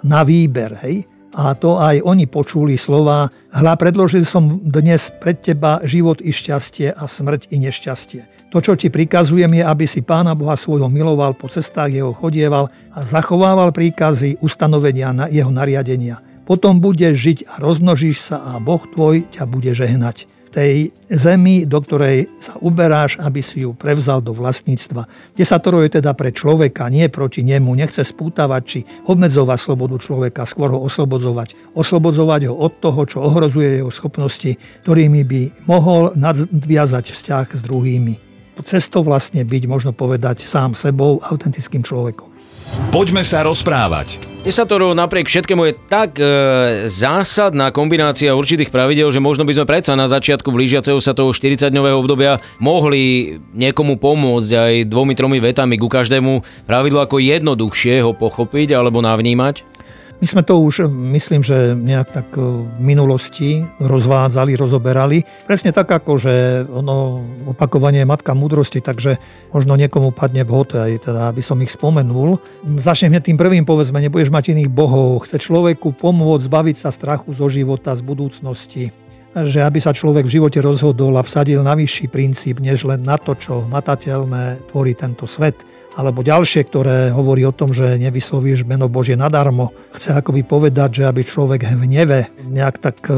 na 0.00 0.24
výber, 0.24 0.80
hej? 0.80 1.04
A 1.30 1.54
to 1.54 1.78
aj 1.78 2.02
oni 2.02 2.26
počuli 2.26 2.74
slova, 2.74 3.30
hľa 3.54 3.74
predložil 3.78 4.26
som 4.26 4.58
dnes 4.58 5.14
pred 5.22 5.38
teba 5.38 5.78
život 5.86 6.18
i 6.18 6.34
šťastie 6.34 6.90
a 6.90 7.06
smrť 7.06 7.54
i 7.54 7.62
nešťastie. 7.62 8.50
To, 8.50 8.58
čo 8.58 8.74
ti 8.74 8.90
prikazujem, 8.90 9.62
je, 9.62 9.62
aby 9.62 9.86
si 9.86 10.02
Pána 10.02 10.34
Boha 10.34 10.58
svojho 10.58 10.90
miloval, 10.90 11.38
po 11.38 11.46
cestách 11.46 11.94
jeho 11.94 12.10
chodieval 12.10 12.66
a 12.90 13.06
zachovával 13.06 13.70
príkazy, 13.70 14.42
ustanovenia 14.42 15.14
na 15.14 15.30
jeho 15.30 15.54
nariadenia. 15.54 16.18
Potom 16.50 16.82
budeš 16.82 17.14
žiť 17.14 17.38
a 17.46 17.62
rozmnožíš 17.62 18.18
sa 18.18 18.42
a 18.42 18.58
Boh 18.58 18.82
tvoj 18.90 19.22
ťa 19.30 19.46
bude 19.46 19.70
žehnať 19.70 20.26
tej 20.50 20.90
zemi, 21.06 21.62
do 21.66 21.78
ktorej 21.78 22.26
sa 22.42 22.58
uberáš, 22.58 23.18
aby 23.22 23.38
si 23.38 23.62
ju 23.62 23.74
prevzal 23.74 24.18
do 24.22 24.34
vlastníctva. 24.34 25.06
Desatoro 25.38 25.82
je 25.86 26.02
teda 26.02 26.14
pre 26.14 26.34
človeka, 26.34 26.90
nie 26.90 27.06
proti 27.06 27.46
nemu. 27.46 27.74
Nechce 27.74 28.02
spútavať 28.02 28.62
či 28.66 28.78
obmedzovať 29.06 29.58
slobodu 29.58 29.96
človeka, 30.02 30.46
skôr 30.46 30.70
ho 30.74 30.82
oslobodzovať. 30.82 31.74
Oslobodzovať 31.74 32.50
ho 32.50 32.54
od 32.54 32.72
toho, 32.82 33.00
čo 33.06 33.22
ohrozuje 33.22 33.82
jeho 33.82 33.90
schopnosti, 33.94 34.58
ktorými 34.86 35.22
by 35.26 35.42
mohol 35.70 36.14
nadviazať 36.18 37.14
vzťah 37.14 37.46
s 37.54 37.60
druhými. 37.66 38.14
Cestou 38.60 39.00
vlastne 39.00 39.40
byť, 39.40 39.62
možno 39.64 39.96
povedať, 39.96 40.44
sám 40.44 40.76
sebou, 40.76 41.16
autentickým 41.24 41.80
človekom. 41.80 42.29
Poďme 42.90 43.22
sa 43.22 43.46
rozprávať. 43.46 44.30
Desatoro 44.40 44.96
napriek 44.96 45.28
všetkému 45.28 45.62
je 45.68 45.74
tak 45.86 46.16
e, 46.16 46.24
zásadná 46.88 47.68
kombinácia 47.70 48.32
určitých 48.32 48.72
pravidel, 48.72 49.12
že 49.12 49.20
možno 49.20 49.44
by 49.44 49.52
sme 49.52 49.68
predsa 49.68 49.92
na 49.92 50.08
začiatku 50.08 50.48
blížiaceho 50.48 50.96
sa 50.96 51.12
toho 51.12 51.30
40-dňového 51.36 52.00
obdobia 52.00 52.40
mohli 52.56 53.36
niekomu 53.52 54.00
pomôcť 54.00 54.50
aj 54.56 54.74
dvomi, 54.88 55.12
tromi 55.12 55.44
vetami 55.44 55.76
ku 55.76 55.92
každému 55.92 56.64
pravidlu 56.64 57.04
ako 57.04 57.20
jednoduchšie 57.20 58.00
ho 58.00 58.16
pochopiť 58.16 58.72
alebo 58.72 59.04
navnímať? 59.04 59.69
My 60.20 60.28
sme 60.28 60.44
to 60.44 60.60
už, 60.60 60.92
myslím, 60.92 61.40
že 61.40 61.72
nejak 61.72 62.12
tak 62.12 62.28
e, 62.36 62.44
v 62.44 62.76
minulosti 62.76 63.64
rozvádzali, 63.80 64.52
rozoberali. 64.52 65.24
Presne 65.48 65.72
tak 65.72 65.88
ako, 65.88 66.20
že 66.20 66.34
ono 66.68 67.24
opakovanie 67.48 68.04
je 68.04 68.10
matka 68.12 68.36
múdrosti, 68.36 68.84
takže 68.84 69.16
možno 69.56 69.80
niekomu 69.80 70.12
padne 70.12 70.44
vhod, 70.44 70.76
aj 70.76 71.08
teda, 71.08 71.32
aby 71.32 71.40
som 71.40 71.56
ich 71.64 71.72
spomenul. 71.72 72.36
Začnem 72.68 73.16
hneď 73.16 73.32
tým 73.32 73.40
prvým, 73.40 73.64
povedzme, 73.64 73.96
nebudeš 73.96 74.28
mať 74.28 74.52
iných 74.52 74.68
bohov. 74.68 75.24
Chce 75.24 75.40
človeku 75.40 75.96
pomôcť 75.96 76.44
zbaviť 76.52 76.76
sa 76.76 76.92
strachu 76.92 77.32
zo 77.32 77.48
života, 77.48 77.96
z 77.96 78.04
budúcnosti 78.04 78.84
že 79.30 79.62
aby 79.62 79.78
sa 79.78 79.94
človek 79.94 80.26
v 80.26 80.42
živote 80.42 80.58
rozhodol 80.58 81.14
a 81.14 81.22
vsadil 81.22 81.62
na 81.62 81.78
vyšší 81.78 82.10
princíp, 82.10 82.58
než 82.58 82.82
len 82.82 83.06
na 83.06 83.14
to, 83.14 83.38
čo 83.38 83.62
matateľné 83.70 84.66
tvorí 84.66 84.98
tento 84.98 85.22
svet 85.22 85.54
alebo 85.98 86.22
ďalšie, 86.22 86.62
ktoré 86.66 87.10
hovorí 87.10 87.42
o 87.42 87.54
tom, 87.54 87.74
že 87.74 87.98
nevyslovíš 87.98 88.62
meno 88.62 88.86
Božie 88.86 89.18
nadarmo. 89.18 89.74
Chce 89.90 90.14
akoby 90.14 90.46
povedať, 90.46 91.02
že 91.02 91.08
aby 91.10 91.26
človek 91.26 91.66
v 91.66 91.82
hneve 91.86 92.30
nejak 92.46 92.76
tak 92.78 92.98
e, 93.10 93.14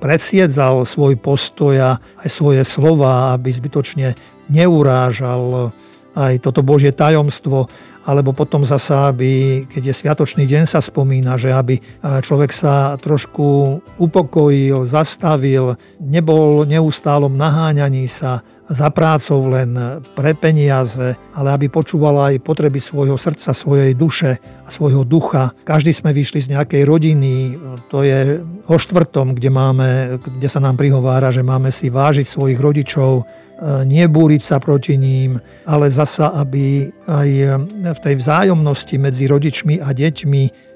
presiedzal 0.00 0.84
svoj 0.84 1.16
postoj 1.16 1.76
a 1.76 1.90
aj 2.20 2.28
svoje 2.28 2.62
slova, 2.64 3.32
aby 3.36 3.48
zbytočne 3.48 4.16
neurážal 4.52 5.72
aj 6.16 6.42
toto 6.42 6.66
Božie 6.66 6.90
tajomstvo, 6.90 7.70
alebo 8.02 8.32
potom 8.32 8.64
zasa, 8.64 9.12
aby, 9.12 9.62
keď 9.68 9.92
je 9.92 9.94
Sviatočný 9.94 10.44
deň 10.48 10.64
sa 10.66 10.80
spomína, 10.80 11.36
že 11.36 11.52
aby 11.52 11.78
človek 12.02 12.50
sa 12.50 12.96
trošku 12.96 13.78
upokojil, 14.00 14.88
zastavil, 14.88 15.76
nebol 16.00 16.64
neustálom 16.64 17.30
naháňaní 17.36 18.08
sa 18.08 18.40
za 18.70 18.86
prácou 18.94 19.50
len 19.50 19.74
pre 20.14 20.30
peniaze, 20.38 21.18
ale 21.34 21.48
aby 21.58 21.66
počúval 21.66 22.30
aj 22.30 22.38
potreby 22.46 22.78
svojho 22.78 23.18
srdca, 23.18 23.50
svojej 23.50 23.98
duše 23.98 24.38
a 24.62 24.68
svojho 24.70 25.02
ducha. 25.02 25.50
Každý 25.66 25.90
sme 25.90 26.14
vyšli 26.14 26.38
z 26.38 26.54
nejakej 26.54 26.86
rodiny, 26.86 27.58
to 27.90 28.06
je 28.06 28.38
o 28.70 28.76
štvrtom, 28.78 29.34
kde, 29.34 29.50
máme, 29.50 29.88
kde 30.22 30.48
sa 30.48 30.62
nám 30.62 30.78
prihovára, 30.78 31.34
že 31.34 31.42
máme 31.42 31.74
si 31.74 31.90
vážiť 31.90 32.22
svojich 32.22 32.62
rodičov, 32.62 33.26
nebúriť 33.84 34.40
sa 34.40 34.56
proti 34.56 34.96
ním, 34.96 35.36
ale 35.68 35.92
zasa, 35.92 36.32
aby 36.32 36.88
aj 37.10 37.28
v 37.92 38.00
tej 38.00 38.14
vzájomnosti 38.16 38.96
medzi 38.96 39.28
rodičmi 39.28 39.84
a 39.84 39.92
deťmi 39.92 40.69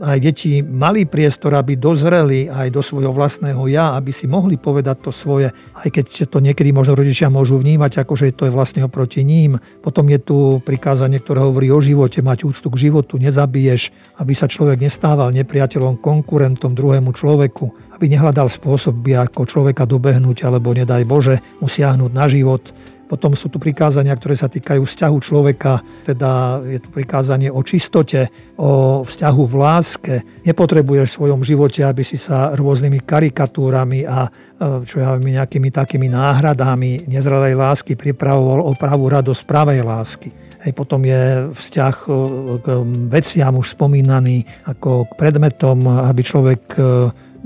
aj 0.00 0.18
deti 0.22 0.62
mali 0.62 1.04
priestor, 1.04 1.58
aby 1.58 1.74
dozreli 1.74 2.46
aj 2.46 2.70
do 2.70 2.80
svojho 2.80 3.10
vlastného 3.10 3.60
ja, 3.66 3.98
aby 3.98 4.14
si 4.14 4.30
mohli 4.30 4.56
povedať 4.56 5.04
to 5.04 5.10
svoje, 5.10 5.50
aj 5.74 5.88
keď 5.90 6.30
to 6.30 6.38
niekedy 6.38 6.70
možno 6.70 6.94
rodičia 6.94 7.26
môžu 7.28 7.58
vnímať, 7.58 8.06
ako 8.06 8.14
že 8.14 8.32
to 8.32 8.46
je 8.46 8.54
vlastne 8.54 8.86
oproti 8.86 9.26
ním. 9.26 9.58
Potom 9.82 10.06
je 10.06 10.18
tu 10.22 10.36
prikázanie, 10.62 11.18
ktoré 11.18 11.42
hovorí 11.42 11.68
o 11.74 11.82
živote, 11.82 12.22
mať 12.22 12.46
úctu 12.46 12.70
k 12.70 12.80
životu, 12.88 13.18
nezabiješ, 13.18 13.90
aby 14.22 14.32
sa 14.32 14.46
človek 14.46 14.78
nestával 14.80 15.34
nepriateľom, 15.34 15.98
konkurentom 15.98 16.72
druhému 16.72 17.10
človeku, 17.10 17.96
aby 17.98 18.06
nehľadal 18.06 18.46
spôsoby, 18.46 19.18
ako 19.18 19.44
človeka 19.44 19.84
dobehnúť, 19.84 20.46
alebo 20.46 20.70
nedaj 20.72 21.02
Bože, 21.04 21.42
musiahnuť 21.58 22.10
na 22.14 22.26
život 22.30 22.62
potom 23.10 23.34
sú 23.34 23.50
tu 23.50 23.58
prikázania, 23.58 24.14
ktoré 24.14 24.38
sa 24.38 24.46
týkajú 24.46 24.86
vzťahu 24.86 25.16
človeka, 25.18 25.82
teda 26.06 26.62
je 26.62 26.78
tu 26.78 26.94
prikázanie 26.94 27.50
o 27.50 27.58
čistote, 27.66 28.30
o 28.54 29.02
vzťahu 29.02 29.42
v 29.50 29.54
láske. 29.58 30.14
Nepotrebuješ 30.46 31.10
v 31.10 31.16
svojom 31.18 31.40
živote, 31.42 31.82
aby 31.82 32.06
si 32.06 32.14
sa 32.14 32.54
rôznymi 32.54 33.02
karikatúrami 33.02 34.06
a 34.06 34.30
e, 34.30 34.86
čo 34.86 35.02
ja 35.02 35.18
viem, 35.18 35.34
nejakými 35.34 35.74
takými 35.74 36.06
náhradami 36.06 37.10
nezrelej 37.10 37.58
lásky 37.58 37.98
pripravoval 37.98 38.62
o 38.62 38.72
pravú 38.78 39.10
radosť 39.10 39.42
pravej 39.42 39.82
lásky. 39.82 40.30
Hej, 40.62 40.76
potom 40.78 41.02
je 41.02 41.50
vzťah 41.50 41.96
e, 42.06 42.10
k 42.62 42.66
veciam 43.10 43.58
už 43.58 43.74
spomínaný 43.74 44.46
ako 44.70 45.10
k 45.10 45.12
predmetom, 45.18 45.82
aby 46.06 46.22
človek 46.22 46.62
e, 46.78 46.82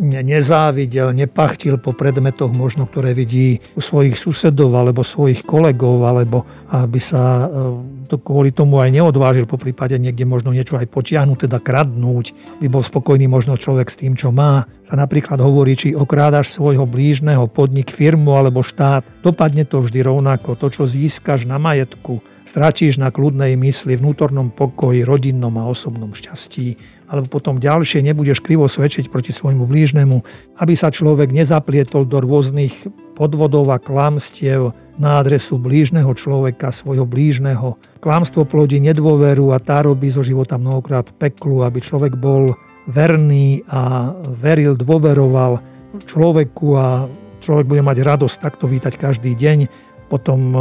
nezávidel, 0.01 1.15
nepachtil 1.15 1.79
po 1.79 1.95
predmetoch 1.95 2.51
možno, 2.51 2.87
ktoré 2.91 3.15
vidí 3.15 3.63
u 3.79 3.81
svojich 3.81 4.19
susedov 4.19 4.75
alebo 4.75 5.07
svojich 5.07 5.47
kolegov, 5.47 6.03
alebo 6.03 6.43
aby 6.71 6.99
sa 6.99 7.47
e, 7.47 8.19
kvôli 8.19 8.51
tomu 8.51 8.83
aj 8.83 8.91
neodvážil 8.91 9.47
po 9.47 9.59
prípade 9.59 9.97
niekde 9.99 10.27
možno 10.27 10.51
niečo 10.51 10.79
aj 10.79 10.91
potiahnuť, 10.91 11.47
teda 11.47 11.59
kradnúť, 11.63 12.35
by 12.63 12.67
bol 12.71 12.83
spokojný 12.83 13.31
možno 13.31 13.55
človek 13.55 13.87
s 13.91 13.99
tým, 13.99 14.19
čo 14.19 14.35
má. 14.35 14.67
Sa 14.83 14.99
napríklad 14.99 15.39
hovorí, 15.39 15.79
či 15.79 15.95
okrádaš 15.95 16.51
svojho 16.55 16.85
blížneho 16.87 17.47
podnik, 17.47 17.95
firmu 17.95 18.35
alebo 18.35 18.67
štát, 18.67 19.07
dopadne 19.23 19.63
to 19.63 19.83
vždy 19.83 20.03
rovnako. 20.03 20.59
To, 20.59 20.67
čo 20.71 20.85
získaš 20.85 21.47
na 21.47 21.57
majetku, 21.63 22.34
stratíš 22.45 23.01
na 23.01 23.09
kľudnej 23.09 23.57
mysli, 23.57 23.97
vnútornom 23.97 24.53
pokoji, 24.53 25.03
rodinnom 25.03 25.57
a 25.57 25.69
osobnom 25.69 26.13
šťastí 26.13 26.95
alebo 27.15 27.29
potom 27.29 27.61
ďalšie 27.61 28.01
nebudeš 28.01 28.41
krivo 28.41 28.67
svedčiť 28.67 29.13
proti 29.13 29.31
svojmu 29.31 29.69
blížnemu, 29.69 30.25
aby 30.59 30.75
sa 30.75 30.89
človek 30.89 31.31
nezaplietol 31.31 32.09
do 32.09 32.19
rôznych 32.19 32.73
podvodov 33.15 33.71
a 33.71 33.79
klamstiev 33.79 34.75
na 34.99 35.23
adresu 35.23 35.61
blížneho 35.61 36.11
človeka, 36.17 36.75
svojho 36.75 37.07
blížneho. 37.07 37.79
Klamstvo 38.03 38.43
plodí 38.43 38.83
nedôveru 38.83 39.55
a 39.55 39.63
tá 39.63 39.87
robí 39.87 40.11
zo 40.11 40.27
života 40.27 40.59
mnohokrát 40.59 41.15
peklu, 41.15 41.63
aby 41.63 41.79
človek 41.79 42.19
bol 42.19 42.55
verný 42.91 43.63
a 43.71 44.13
veril, 44.35 44.75
dôveroval 44.75 45.63
človeku 46.05 46.69
a 46.75 47.07
človek 47.39 47.67
bude 47.69 47.83
mať 47.85 47.99
radosť 48.03 48.37
takto 48.41 48.65
vítať 48.67 48.97
každý 48.99 49.37
deň 49.37 49.59
potom 50.07 50.55
eh, 50.55 50.61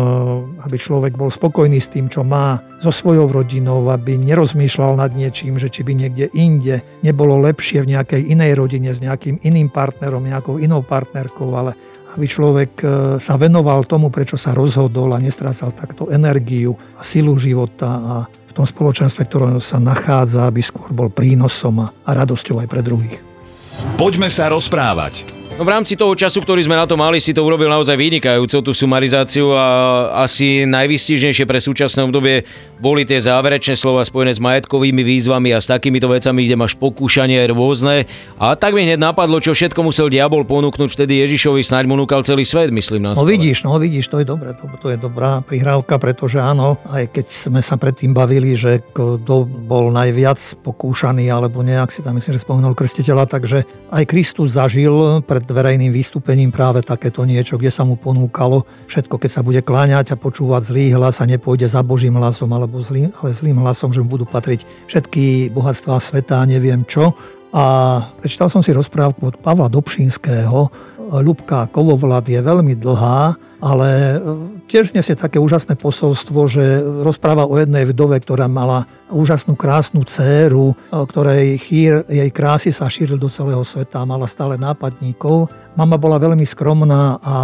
aby 0.64 0.76
človek 0.80 1.14
bol 1.20 1.30
spokojný 1.30 1.80
s 1.80 1.92
tým, 1.92 2.08
čo 2.08 2.24
má 2.24 2.60
so 2.80 2.90
svojou 2.90 3.30
rodinou, 3.30 3.84
aby 3.92 4.16
nerozmýšľal 4.20 5.00
nad 5.00 5.12
niečím, 5.14 5.60
že 5.60 5.72
či 5.72 5.84
by 5.84 5.94
niekde 5.96 6.32
inde 6.34 6.82
nebolo 7.04 7.40
lepšie 7.44 7.84
v 7.84 7.98
nejakej 7.98 8.22
inej 8.32 8.58
rodine 8.58 8.92
s 8.92 9.04
nejakým 9.04 9.44
iným 9.44 9.70
partnerom, 9.70 10.24
nejakou 10.24 10.60
inou 10.60 10.82
partnerkou, 10.82 11.52
ale 11.54 11.76
aby 12.14 12.26
človek 12.26 12.72
eh, 12.82 12.90
sa 13.20 13.36
venoval 13.36 13.84
tomu, 13.86 14.10
prečo 14.10 14.40
sa 14.40 14.56
rozhodol 14.56 15.12
a 15.14 15.22
nestrácal 15.22 15.76
takto 15.76 16.10
energiu 16.10 16.74
a 16.98 17.02
silu 17.04 17.36
života 17.36 17.90
a 17.90 18.16
v 18.28 18.52
tom 18.52 18.70
spoločenstve, 18.70 19.26
ktorom 19.26 19.58
sa 19.58 19.82
nachádza, 19.82 20.46
aby 20.46 20.62
skôr 20.62 20.94
bol 20.94 21.10
prínosom 21.10 21.90
a 21.90 21.90
radosťou 22.06 22.62
aj 22.62 22.68
pre 22.70 22.86
druhých. 22.86 23.18
Poďme 23.98 24.30
sa 24.30 24.54
rozprávať. 24.54 25.43
No 25.54 25.62
v 25.62 25.70
rámci 25.70 25.94
toho 25.94 26.18
času, 26.18 26.42
ktorý 26.42 26.66
sme 26.66 26.74
na 26.74 26.90
to 26.90 26.98
mali, 26.98 27.22
si 27.22 27.30
to 27.30 27.46
urobil 27.46 27.70
naozaj 27.70 27.94
vynikajúco, 27.94 28.66
tú 28.66 28.74
sumarizáciu 28.74 29.54
a 29.54 29.66
asi 30.26 30.66
najvýstižnejšie 30.66 31.46
pre 31.46 31.62
súčasné 31.62 32.10
obdobie 32.10 32.50
boli 32.82 33.06
tie 33.06 33.22
záverečné 33.22 33.78
slova 33.78 34.02
spojené 34.02 34.34
s 34.34 34.42
majetkovými 34.42 35.06
výzvami 35.06 35.54
a 35.54 35.62
s 35.62 35.70
takýmito 35.70 36.10
vecami, 36.10 36.50
kde 36.50 36.58
máš 36.58 36.74
pokúšanie 36.74 37.46
rôzne. 37.54 38.10
A 38.42 38.58
tak 38.58 38.74
mi 38.74 38.82
hneď 38.82 38.98
napadlo, 38.98 39.38
čo 39.38 39.54
všetko 39.54 39.86
musel 39.86 40.10
diabol 40.10 40.42
ponúknuť 40.42 40.90
vtedy 40.90 41.22
Ježišovi, 41.22 41.62
snáď 41.62 41.86
mu 41.86 42.02
núkal 42.02 42.26
celý 42.26 42.50
svet, 42.50 42.74
myslím 42.74 43.06
na 43.06 43.14
No 43.14 43.22
vidíš, 43.22 43.62
no 43.62 43.78
vidíš, 43.78 44.10
to 44.10 44.26
je 44.26 44.26
dobré, 44.26 44.58
to, 44.58 44.66
to 44.82 44.90
je 44.90 44.98
dobrá 44.98 45.46
prihrávka, 45.46 46.02
pretože 46.02 46.42
áno, 46.42 46.82
aj 46.90 47.14
keď 47.14 47.30
sme 47.30 47.62
sa 47.62 47.78
predtým 47.78 48.10
bavili, 48.10 48.58
že 48.58 48.82
kto 48.90 49.46
bol 49.46 49.94
najviac 49.94 50.42
pokúšaný, 50.66 51.30
alebo 51.30 51.62
nejak 51.62 51.94
si 51.94 52.02
tam 52.02 52.18
myslím, 52.18 52.34
že 52.34 52.42
spomenul 52.42 52.74
krstiteľa, 52.74 53.30
takže 53.30 53.62
aj 53.94 54.04
Kristus 54.10 54.58
zažil 54.58 55.22
pred 55.22 55.43
pred 55.44 55.52
verejným 55.52 55.92
vystúpením 55.92 56.56
práve 56.56 56.80
takéto 56.80 57.28
niečo, 57.28 57.60
kde 57.60 57.68
sa 57.68 57.84
mu 57.84 58.00
ponúkalo 58.00 58.64
všetko, 58.88 59.20
keď 59.20 59.30
sa 59.30 59.44
bude 59.44 59.60
kláňať 59.60 60.16
a 60.16 60.20
počúvať 60.20 60.72
zlý 60.72 60.96
hlas 60.96 61.20
a 61.20 61.28
nepôjde 61.28 61.68
za 61.68 61.84
Božím 61.84 62.16
hlasom 62.16 62.48
alebo 62.56 62.80
zlým, 62.80 63.12
ale 63.20 63.36
zlým 63.36 63.60
hlasom, 63.60 63.92
že 63.92 64.00
mu 64.00 64.08
budú 64.08 64.24
patriť 64.24 64.64
všetky 64.88 65.52
bohatstvá 65.52 66.00
sveta 66.00 66.40
a 66.40 66.48
neviem 66.48 66.88
čo. 66.88 67.12
A 67.52 68.00
prečítal 68.24 68.48
som 68.48 68.64
si 68.64 68.72
rozprávku 68.72 69.30
od 69.30 69.36
Pavla 69.44 69.68
Dobšinského. 69.68 70.72
Ľubka 71.14 71.70
Kovovlad 71.70 72.26
je 72.26 72.42
veľmi 72.42 72.74
dlhá, 72.80 73.36
ale 73.62 73.88
e, 73.88 74.18
tiež 74.66 74.98
nesie 74.98 75.14
také 75.14 75.38
úžasné 75.38 75.78
posolstvo, 75.78 76.50
že 76.50 76.82
rozpráva 77.06 77.46
o 77.46 77.54
jednej 77.56 77.86
vdove, 77.86 78.18
ktorá 78.20 78.50
mala 78.50 78.90
úžasnú 79.14 79.54
krásnu 79.54 80.02
dceru, 80.04 80.74
ktorej 80.90 81.62
chýr 81.62 82.02
jej 82.10 82.30
krásy 82.34 82.74
sa 82.74 82.90
šíril 82.90 83.22
do 83.22 83.30
celého 83.30 83.62
sveta, 83.62 84.04
mala 84.04 84.26
stále 84.26 84.58
nápadníkov. 84.58 85.48
Mama 85.74 85.98
bola 85.98 86.22
veľmi 86.22 86.46
skromná 86.46 87.18
a 87.18 87.36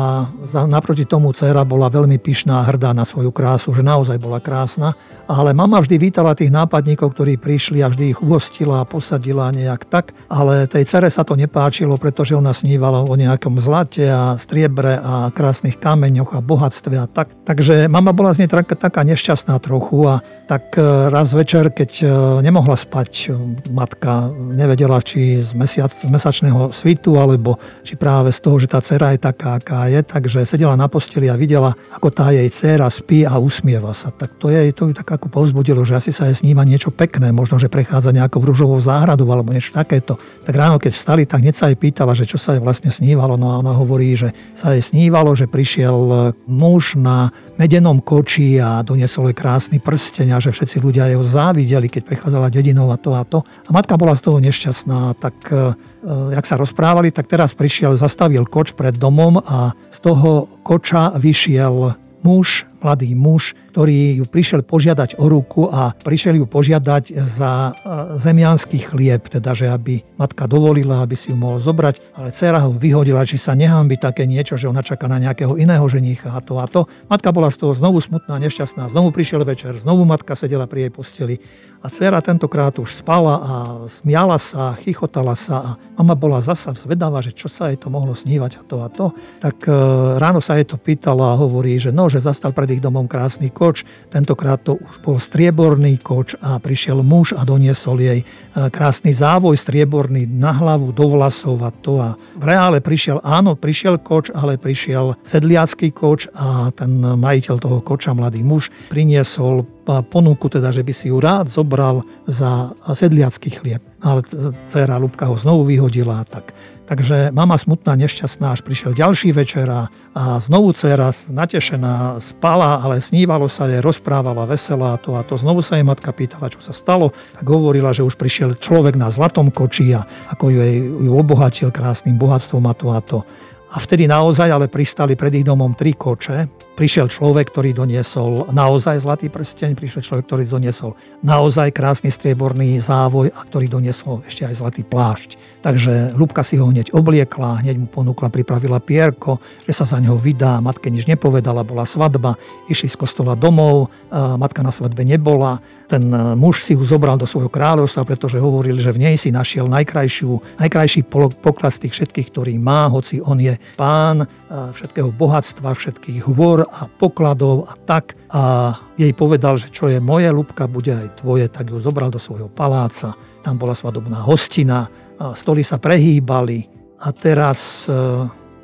naproti 0.69 1.01
tomu 1.01 1.33
dcera 1.33 1.65
bola 1.65 1.89
veľmi 1.89 2.21
pyšná 2.21 2.61
a 2.61 2.67
hrdá 2.69 2.93
na 2.93 3.01
svoju 3.01 3.33
krásu, 3.33 3.73
že 3.73 3.81
naozaj 3.81 4.21
bola 4.21 4.37
krásna. 4.37 4.93
Ale 5.25 5.57
mama 5.57 5.81
vždy 5.81 5.97
vítala 5.97 6.37
tých 6.37 6.53
nápadníkov, 6.53 7.17
ktorí 7.17 7.41
prišli 7.41 7.81
a 7.81 7.89
vždy 7.89 8.13
ich 8.13 8.21
ugostila 8.21 8.81
a 8.81 8.89
posadila 8.89 9.49
nejak 9.49 9.81
tak. 9.89 10.13
Ale 10.29 10.69
tej 10.69 10.85
cere 10.85 11.09
sa 11.09 11.25
to 11.25 11.33
nepáčilo, 11.33 11.97
pretože 11.97 12.37
ona 12.37 12.53
snívala 12.53 13.01
o 13.01 13.13
nejakom 13.17 13.57
zlate 13.57 14.05
a 14.05 14.37
striebre 14.37 15.01
a 15.01 15.33
krásnych 15.33 15.81
kameňoch 15.81 16.37
a 16.37 16.45
bohatstve 16.45 17.01
a 17.01 17.09
tak. 17.09 17.33
Takže 17.49 17.89
mama 17.89 18.13
bola 18.13 18.37
z 18.37 18.45
nej 18.45 18.49
taká 18.77 19.01
nešťastná 19.01 19.57
trochu 19.57 20.05
a 20.05 20.21
tak 20.45 20.77
e, 20.77 21.09
raz 21.09 21.33
večer 21.33 21.58
večer, 21.59 21.75
keď 21.75 21.91
e, 21.99 22.07
nemohla 22.39 22.75
spať, 22.79 23.11
e, 23.27 23.35
matka 23.75 24.31
nevedela, 24.31 25.03
či 25.03 25.43
z, 25.43 25.51
mesiac, 25.59 25.91
z 25.91 26.07
mesačného 26.07 26.71
svitu, 26.71 27.19
alebo 27.19 27.59
či 27.83 27.99
práve 27.99 28.31
z 28.31 28.39
toho, 28.39 28.55
že 28.63 28.71
tá 28.71 28.79
dcera 28.79 29.11
je 29.11 29.19
taká, 29.19 29.59
aká 29.59 29.91
je, 29.91 29.99
takže 29.99 30.47
sedela 30.47 30.79
na 30.79 30.87
posteli 30.87 31.27
a 31.27 31.35
videla, 31.35 31.75
ako 31.91 32.15
tá 32.15 32.31
jej 32.31 32.47
dcera 32.47 32.87
spí 32.87 33.27
a 33.27 33.35
usmieva 33.43 33.91
sa. 33.91 34.07
Tak 34.15 34.39
to 34.39 34.47
je 34.47 34.71
to 34.71 34.87
ju 34.87 34.93
tak 34.95 35.11
ako 35.11 35.27
povzbudilo, 35.27 35.83
že 35.83 35.99
asi 35.99 36.15
sa 36.15 36.31
jej 36.31 36.39
sníva 36.39 36.63
niečo 36.63 36.95
pekné, 36.95 37.35
možno, 37.35 37.59
že 37.59 37.67
prechádza 37.67 38.15
nejakou 38.15 38.39
rúžovou 38.39 38.79
záhradou 38.79 39.27
alebo 39.27 39.51
niečo 39.51 39.75
takéto. 39.75 40.15
Tak 40.47 40.55
ráno, 40.55 40.79
keď 40.79 40.95
vstali, 40.95 41.27
tak 41.27 41.43
hneď 41.43 41.55
sa 41.59 41.67
jej 41.67 41.75
pýtala, 41.75 42.15
že 42.15 42.23
čo 42.23 42.39
sa 42.39 42.55
jej 42.55 42.63
vlastne 42.63 42.87
snívalo. 42.87 43.35
No 43.35 43.51
a 43.51 43.59
ona 43.59 43.75
hovorí, 43.75 44.15
že 44.15 44.31
sa 44.55 44.71
jej 44.71 44.83
snívalo, 44.83 45.35
že 45.35 45.51
prišiel 45.51 46.31
muž 46.47 46.95
na 46.95 47.27
medenom 47.59 47.99
koči 47.99 48.55
a 48.63 48.79
doniesol 48.85 49.27
jej 49.27 49.35
krásny 49.35 49.77
prsteň 49.83 50.27
a 50.31 50.39
že 50.39 50.55
všetci 50.55 50.77
ľudia 50.79 51.11
jeho 51.11 51.25
zá 51.39 51.55
videli, 51.55 51.87
keď 51.87 52.03
prechádzala 52.03 52.51
dedinou 52.51 52.91
a 52.91 52.99
to 52.99 53.15
a 53.15 53.23
to. 53.23 53.39
A 53.39 53.69
matka 53.71 53.95
bola 53.95 54.11
z 54.11 54.27
toho 54.27 54.43
nešťastná, 54.43 55.15
tak 55.15 55.35
e, 55.47 55.55
e, 55.55 56.35
jak 56.35 56.43
sa 56.43 56.59
rozprávali, 56.59 57.15
tak 57.15 57.31
teraz 57.31 57.55
prišiel, 57.55 57.95
zastavil 57.95 58.43
koč 58.43 58.75
pred 58.75 58.99
domom 58.99 59.39
a 59.39 59.71
z 59.87 59.99
toho 60.03 60.51
koča 60.67 61.15
vyšiel 61.15 61.95
muž, 62.27 62.67
mladý 62.79 63.11
muž, 63.15 63.53
ktorý 63.75 64.23
ju 64.23 64.25
prišiel 64.27 64.61
požiadať 64.63 65.19
o 65.19 65.25
ruku 65.27 65.67
a 65.69 65.91
prišiel 65.93 66.39
ju 66.39 66.45
požiadať 66.47 67.15
za 67.19 67.71
e, 67.71 67.71
zemianský 68.19 68.79
chlieb, 68.79 69.27
teda 69.27 69.55
že 69.55 69.71
aby 69.71 70.01
matka 70.19 70.47
dovolila, 70.47 71.03
aby 71.03 71.15
si 71.15 71.31
ju 71.31 71.37
mohol 71.37 71.59
zobrať, 71.59 72.15
ale 72.15 72.31
dcera 72.31 72.63
ho 72.63 72.71
vyhodila, 72.71 73.23
či 73.27 73.39
sa 73.39 73.55
by 73.59 73.95
také 73.99 74.23
niečo, 74.27 74.55
že 74.55 74.67
ona 74.67 74.83
čaká 74.83 75.07
na 75.07 75.19
nejakého 75.19 75.59
iného 75.59 75.83
ženicha 75.91 76.31
a 76.35 76.39
to 76.39 76.57
a 76.59 76.65
to. 76.67 76.87
Matka 77.11 77.31
bola 77.31 77.51
z 77.51 77.61
toho 77.63 77.73
znovu 77.75 77.99
smutná, 77.99 78.39
nešťastná, 78.39 78.87
znovu 78.87 79.11
prišiel 79.11 79.43
večer, 79.43 79.75
znovu 79.77 80.07
matka 80.07 80.35
sedela 80.35 80.65
pri 80.65 80.87
jej 80.87 80.91
posteli 80.91 81.35
a 81.79 81.87
dcera 81.87 82.19
tentokrát 82.19 82.75
už 82.75 82.91
spala 82.91 83.33
a 83.39 83.53
smiala 83.87 84.35
sa, 84.35 84.75
chichotala 84.75 85.31
sa 85.31 85.55
a 85.63 85.69
mama 85.95 86.15
bola 86.15 86.43
zasa 86.43 86.75
zvedavá, 86.75 87.23
že 87.23 87.31
čo 87.31 87.47
sa 87.47 87.71
jej 87.71 87.79
to 87.79 87.87
mohlo 87.87 88.11
snívať 88.11 88.51
a 88.59 88.61
to 88.67 88.77
a 88.83 88.87
to. 88.91 89.05
Tak 89.39 89.63
e, 89.63 89.71
ráno 90.19 90.43
sa 90.43 90.59
jej 90.59 90.67
to 90.67 90.75
pýtala 90.75 91.31
a 91.35 91.39
hovorí, 91.39 91.79
že 91.79 91.95
no, 91.95 92.11
že 92.11 92.19
zastal 92.19 92.51
pred 92.51 92.68
pred 92.69 92.77
ich 92.77 92.85
domom 92.85 93.09
krásny 93.09 93.49
koč. 93.49 93.81
Tentokrát 94.13 94.61
to 94.61 94.77
už 94.77 95.01
bol 95.01 95.17
strieborný 95.17 95.97
koč 95.97 96.37
a 96.37 96.61
prišiel 96.61 97.01
muž 97.01 97.33
a 97.33 97.41
doniesol 97.41 97.97
jej 97.97 98.21
e, 98.21 98.25
krásny 98.69 99.09
závoj 99.09 99.57
strieborný 99.57 100.29
na 100.29 100.53
hlavu, 100.53 100.93
do 100.93 101.09
vlasov 101.09 101.65
a 101.65 101.73
to. 101.73 101.97
A 101.97 102.13
v 102.37 102.43
reále 102.45 102.77
prišiel, 102.77 103.25
áno, 103.25 103.57
prišiel 103.57 103.97
koč, 103.97 104.29
ale 104.37 104.61
prišiel 104.61 105.17
sedliacký 105.25 105.89
koč 105.89 106.29
a 106.37 106.69
ten 106.69 107.01
majiteľ 107.01 107.55
toho 107.57 107.81
koča, 107.81 108.13
mladý 108.13 108.45
muž, 108.45 108.69
priniesol 108.93 109.65
ponuku, 110.05 110.47
teda, 110.49 110.69
že 110.69 110.85
by 110.85 110.93
si 110.93 111.09
ju 111.09 111.17
rád 111.17 111.49
zobral 111.49 112.05
za 112.29 112.73
sedliacký 112.85 113.49
chlieb. 113.49 113.81
Ale 113.99 114.23
dcera 114.69 114.95
Lubka 115.01 115.27
ho 115.27 115.35
znovu 115.35 115.67
vyhodila. 115.67 116.23
Tak 116.29 116.53
Takže 116.89 117.29
mama 117.29 117.53
smutná, 117.53 117.93
nešťastná, 117.93 118.57
až 118.57 118.65
prišiel 118.65 118.97
ďalší 118.97 119.29
večer 119.29 119.69
a, 119.69 119.93
a 120.17 120.41
znovu 120.41 120.73
dcera 120.73 121.13
natešená 121.29 122.17
spala, 122.17 122.81
ale 122.81 122.97
snívalo 122.97 123.45
sa 123.45 123.69
jej, 123.69 123.77
rozprávala 123.77 124.49
veselá 124.49 124.97
to 124.97 125.13
a 125.13 125.21
to. 125.21 125.37
Znovu 125.37 125.61
sa 125.61 125.77
jej 125.77 125.85
matka 125.85 126.09
pýtala, 126.09 126.49
čo 126.49 126.57
sa 126.57 126.73
stalo. 126.73 127.13
Tak 127.37 127.45
hovorila, 127.45 127.93
že 127.93 128.01
už 128.01 128.17
prišiel 128.17 128.57
človek 128.57 128.97
na 128.97 129.13
zlatom 129.13 129.53
koči 129.53 129.93
a 129.93 130.01
ako 130.33 130.49
ju, 130.49 130.59
jej, 130.65 130.81
ju 130.81 131.13
obohatil 131.13 131.69
krásnym 131.69 132.17
bohatstvom 132.17 132.65
a 132.65 132.73
to 132.73 132.87
a 132.89 132.99
to. 133.05 133.21
A 133.69 133.77
vtedy 133.77 134.09
naozaj 134.09 134.49
ale 134.49 134.65
pristali 134.65 135.13
pred 135.13 135.29
ich 135.37 135.45
domom 135.45 135.77
tri 135.77 135.93
koče. 135.93 136.68
Prišiel 136.79 137.11
človek, 137.11 137.51
ktorý 137.51 137.75
doniesol 137.75 138.55
naozaj 138.55 139.03
zlatý 139.03 139.27
prsteň, 139.27 139.75
prišiel 139.75 139.99
človek, 139.99 140.23
ktorý 140.31 140.43
doniesol 140.47 140.95
naozaj 141.27 141.75
krásny 141.75 142.07
strieborný 142.07 142.79
závoj 142.79 143.35
a 143.35 143.43
ktorý 143.43 143.67
doniesol 143.67 144.23
ešte 144.23 144.47
aj 144.47 144.63
zlatý 144.63 144.87
plášť. 144.87 145.59
Takže 145.59 146.15
Lubka 146.15 146.39
si 146.39 146.55
ho 146.55 146.71
hneď 146.71 146.95
obliekla, 146.95 147.59
hneď 147.67 147.83
mu 147.83 147.87
ponúkla, 147.91 148.31
pripravila 148.31 148.79
pierko, 148.79 149.43
že 149.67 149.75
sa 149.75 149.83
za 149.83 149.99
neho 149.99 150.15
vydá, 150.15 150.63
matke 150.63 150.87
nič 150.87 151.03
nepovedala, 151.03 151.67
bola 151.67 151.83
svadba, 151.83 152.39
išli 152.71 152.87
z 152.87 152.95
kostola 152.95 153.35
domov, 153.35 153.91
matka 154.39 154.63
na 154.63 154.71
svadbe 154.71 155.03
nebola, 155.03 155.59
ten 155.91 156.07
muž 156.39 156.63
si 156.63 156.79
ju 156.79 156.85
zobral 156.87 157.19
do 157.19 157.27
svojho 157.27 157.51
kráľovstva, 157.51 158.07
pretože 158.07 158.39
hovoril, 158.39 158.79
že 158.79 158.95
v 158.95 159.03
nej 159.03 159.19
si 159.19 159.35
našiel 159.35 159.67
najkrajšiu, 159.67 160.63
najkrajší 160.63 161.11
poklad 161.43 161.75
z 161.75 161.89
tých 161.89 161.93
všetkých, 161.99 162.27
ktorý 162.31 162.55
má, 162.55 162.87
hoci 162.87 163.19
on 163.19 163.41
je 163.43 163.51
pán 163.75 164.23
všetkého 164.47 165.11
bohatstva, 165.11 165.75
všetkých 165.75 166.23
hôr 166.23 166.68
a 166.69 166.85
pokladov 166.85 167.65
a 167.65 167.73
tak. 167.75 168.13
A 168.29 168.73
jej 168.93 169.09
povedal, 169.17 169.57
že 169.57 169.73
čo 169.73 169.89
je 169.89 169.97
moje, 169.97 170.29
Lubka, 170.29 170.69
bude 170.69 170.93
aj 170.93 171.25
tvoje, 171.25 171.49
tak 171.49 171.73
ju 171.73 171.81
zobral 171.81 172.13
do 172.13 172.21
svojho 172.21 172.47
paláca. 172.47 173.17
Tam 173.41 173.57
bola 173.57 173.73
svadobná 173.73 174.21
hostina, 174.21 174.85
stoly 175.33 175.65
sa 175.65 175.81
prehýbali 175.81 176.79
a 176.99 177.15
teraz, 177.15 177.87
e, 177.87 177.95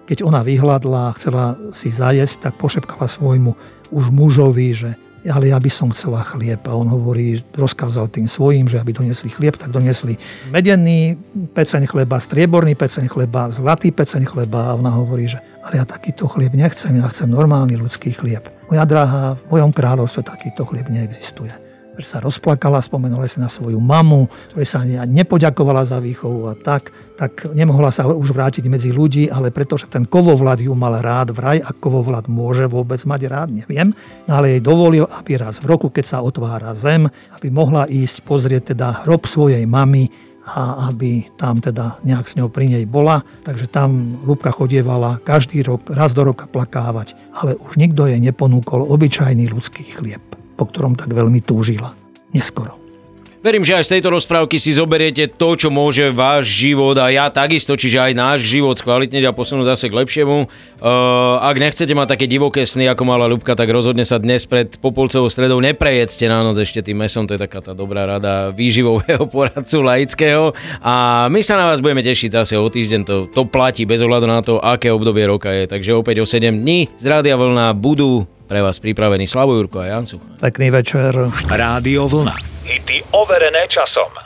keď 0.05 0.27
ona 0.27 0.43
vyhľadla 0.43 1.11
a 1.11 1.15
chcela 1.15 1.55
si 1.71 1.87
zajesť, 1.87 2.51
tak 2.51 2.53
pošepkala 2.59 3.07
svojmu 3.07 3.51
už 3.95 4.05
mužovi, 4.11 4.69
že 4.75 4.91
ale 5.25 5.49
ja 5.49 5.57
by 5.57 5.71
som 5.73 5.89
chcela 5.89 6.21
chlieb. 6.21 6.61
A 6.69 6.77
on 6.77 6.85
hovorí, 6.85 7.41
rozkázal 7.57 8.13
tým 8.13 8.29
svojim, 8.29 8.69
že 8.69 8.77
aby 8.77 8.93
donesli 8.93 9.33
chlieb, 9.33 9.57
tak 9.57 9.73
donesli 9.73 10.21
medený 10.53 11.17
peceň 11.57 11.89
chleba, 11.89 12.21
strieborný 12.21 12.77
peceň 12.77 13.09
chleba, 13.09 13.49
zlatý 13.49 13.89
peceň 13.89 14.21
chleba. 14.29 14.69
A 14.69 14.77
ona 14.77 14.93
hovorí, 14.93 15.25
že 15.25 15.41
ale 15.65 15.81
ja 15.81 15.85
takýto 15.89 16.29
chlieb 16.29 16.53
nechcem, 16.53 16.93
ja 17.01 17.09
chcem 17.09 17.25
normálny 17.25 17.73
ľudský 17.75 18.13
chlieb. 18.13 18.45
Moja 18.69 18.85
drahá, 18.85 19.33
v 19.33 19.57
mojom 19.57 19.73
kráľovstve 19.73 20.21
takýto 20.21 20.61
chlieb 20.69 20.87
neexistuje 20.93 21.65
že 21.95 22.07
sa 22.07 22.19
rozplakala, 22.19 22.83
spomenula 22.83 23.23
si 23.27 23.39
na 23.39 23.47
svoju 23.47 23.79
mamu, 23.79 24.27
že 24.55 24.67
sa 24.67 24.83
nepoďakovala 24.83 25.87
za 25.87 26.03
výchovu 26.03 26.51
a 26.51 26.53
tak, 26.55 26.91
tak 27.15 27.47
nemohla 27.55 27.87
sa 27.87 28.03
už 28.03 28.35
vrátiť 28.35 28.67
medzi 28.67 28.91
ľudí, 28.91 29.31
ale 29.31 29.47
pretože 29.47 29.87
ten 29.87 30.03
kovovlad 30.03 30.59
ju 30.59 30.75
mal 30.75 30.99
rád, 30.99 31.31
vraj 31.31 31.63
a 31.63 31.71
kovovlad 31.71 32.27
môže 32.27 32.67
vôbec 32.67 32.99
mať 33.07 33.21
rád, 33.31 33.49
neviem, 33.55 33.95
no 34.27 34.31
ale 34.35 34.59
jej 34.59 34.61
dovolil, 34.61 35.07
aby 35.07 35.39
raz 35.39 35.63
v 35.63 35.71
roku, 35.71 35.87
keď 35.87 36.05
sa 36.05 36.17
otvára 36.19 36.75
zem, 36.75 37.07
aby 37.31 37.47
mohla 37.47 37.87
ísť 37.87 38.27
pozrieť 38.27 38.75
teda 38.75 39.07
hrob 39.07 39.23
svojej 39.23 39.63
mamy 39.63 40.11
a 40.45 40.93
aby 40.93 41.25
tam 41.41 41.57
teda 41.57 41.97
nejak 42.05 42.29
s 42.29 42.37
ňou 42.37 42.53
pri 42.53 42.69
nej 42.69 42.85
bola. 42.85 43.25
Takže 43.41 43.65
tam 43.65 44.21
Lubka 44.23 44.53
chodievala 44.53 45.17
každý 45.25 45.65
rok, 45.65 45.89
raz 45.89 46.13
do 46.13 46.21
roka 46.21 46.45
plakávať, 46.45 47.17
ale 47.33 47.57
už 47.57 47.81
nikto 47.81 48.05
jej 48.05 48.21
neponúkol 48.21 48.85
obyčajný 48.85 49.49
ľudský 49.49 49.83
chlieb 49.89 50.21
po 50.55 50.63
ktorom 50.63 50.95
tak 50.95 51.11
veľmi 51.11 51.43
túžila. 51.43 51.91
Neskoro. 52.31 52.84
Verím, 53.45 53.61
že 53.61 53.77
aj 53.77 53.85
z 53.85 53.91
tejto 54.01 54.09
rozprávky 54.09 54.57
si 54.57 54.73
zoberiete 54.73 55.29
to, 55.29 55.53
čo 55.53 55.69
môže 55.69 56.09
váš 56.09 56.49
život 56.49 56.97
a 56.97 57.13
ja 57.13 57.29
takisto, 57.29 57.77
čiže 57.77 58.01
aj 58.01 58.17
náš 58.17 58.39
život 58.41 58.73
skvalitniť 58.73 59.21
a 59.21 59.37
posunúť 59.37 59.69
zase 59.69 59.93
k 59.93 60.01
lepšiemu. 60.01 60.49
Uh, 60.81 61.37
ak 61.45 61.61
nechcete 61.61 61.93
mať 61.93 62.17
také 62.17 62.25
divoké 62.25 62.65
sny, 62.65 62.89
ako 62.89 63.05
mala 63.05 63.29
Ľubka, 63.29 63.53
tak 63.53 63.69
rozhodne 63.69 64.01
sa 64.01 64.17
dnes 64.17 64.49
pred 64.49 64.73
Popolcovou 64.81 65.29
stredou 65.29 65.61
neprejedzte 65.61 66.25
na 66.25 66.41
noc 66.41 66.57
ešte 66.57 66.81
tým 66.81 67.05
mesom, 67.05 67.29
to 67.29 67.37
je 67.37 67.45
taká 67.45 67.61
tá 67.61 67.77
dobrá 67.77 68.09
rada 68.09 68.49
výživového 68.49 69.29
poradcu 69.37 69.77
laického. 69.77 70.57
A 70.81 71.29
my 71.29 71.45
sa 71.45 71.53
na 71.61 71.69
vás 71.69 71.85
budeme 71.85 72.01
tešiť 72.01 72.41
zase 72.41 72.57
o 72.57 72.65
týždeň, 72.65 73.01
to, 73.05 73.29
to 73.29 73.45
platí 73.45 73.85
bez 73.85 74.01
ohľadu 74.01 74.25
na 74.25 74.41
to, 74.41 74.57
aké 74.57 74.89
obdobie 74.89 75.21
roka 75.21 75.53
je. 75.53 75.69
Takže 75.69 75.93
opäť 75.93 76.17
o 76.17 76.25
7 76.25 76.49
dní 76.49 76.89
z 76.97 77.05
Rádia 77.05 77.37
Vlna 77.37 77.77
budú 77.77 78.25
pre 78.47 78.61
vás 78.61 78.79
pripravený 78.79 79.27
Slavo 79.27 79.57
Jurko 79.57 79.81
a 79.81 79.85
Jancu. 79.85 80.21
Pekný 80.39 80.69
večer. 80.69 81.13
Rádio 81.49 82.07
Vlna. 82.07 82.35
Hity 82.65 83.03
overené 83.13 83.65
časom. 83.69 84.24